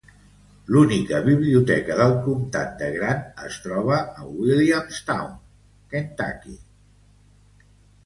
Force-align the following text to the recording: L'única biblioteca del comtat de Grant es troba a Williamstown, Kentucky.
L'única 0.75 1.19
biblioteca 1.27 1.97
del 1.99 2.15
comtat 2.29 2.73
de 2.81 2.89
Grant 2.97 3.23
es 3.51 3.61
troba 3.67 4.01
a 4.01 4.27
Williamstown, 4.33 5.33
Kentucky. 5.95 6.61